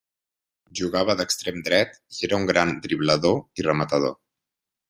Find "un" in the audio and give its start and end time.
2.39-2.49